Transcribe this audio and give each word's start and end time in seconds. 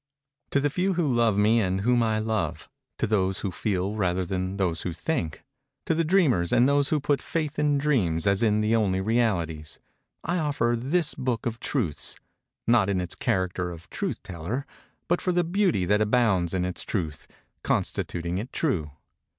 To 0.49 0.59
the 0.59 0.71
few 0.71 0.95
who 0.95 1.07
love 1.07 1.37
me 1.37 1.61
and 1.61 1.81
whom 1.81 2.01
I 2.01 2.17
love—to 2.17 3.05
those 3.05 3.41
who 3.41 3.51
feel 3.51 3.93
rather 3.93 4.25
than 4.25 4.53
to 4.53 4.57
those 4.57 4.81
who 4.81 4.93
think—to 4.93 5.93
the 5.93 6.03
dreamers 6.03 6.51
and 6.51 6.67
those 6.67 6.89
who 6.89 6.99
put 6.99 7.21
faith 7.21 7.59
in 7.59 7.77
dreams 7.77 8.25
as 8.25 8.41
in 8.41 8.61
the 8.61 8.75
only 8.75 8.99
realities—I 8.99 10.39
offer 10.39 10.75
this 10.75 11.13
Book 11.13 11.45
of 11.45 11.59
Truths, 11.59 12.15
not 12.65 12.89
in 12.89 12.99
its 12.99 13.13
character 13.13 13.69
of 13.69 13.91
Truth 13.91 14.23
Teller, 14.23 14.65
but 15.07 15.21
for 15.21 15.31
the 15.31 15.43
Beauty 15.43 15.85
that 15.85 16.01
abounds 16.01 16.55
in 16.55 16.65
its 16.65 16.81
Truth; 16.81 17.27
constituting 17.61 18.39
it 18.39 18.51
true. 18.51 18.89